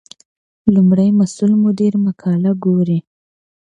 [0.73, 2.99] لومړی مسؤل مدیر مقاله ګوري.